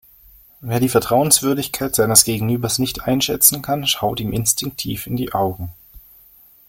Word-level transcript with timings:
Wer 0.61 0.79
die 0.79 0.89
Vertrauenswürdigkeit 0.89 1.93
seines 1.95 2.23
Gegenübers 2.23 2.79
nicht 2.79 3.03
einschätzen 3.03 3.61
kann, 3.61 3.85
schaut 3.85 4.19
ihm 4.19 4.31
instinktiv 4.33 5.05
in 5.05 5.15
die 5.15 5.33
Augen. 5.33 5.71